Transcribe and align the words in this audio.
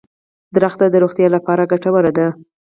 •ونه 0.53 0.85
د 0.89 0.95
روغتیا 1.03 1.27
لپاره 1.35 1.69
ګټوره 1.71 2.11
ده. 2.17 2.27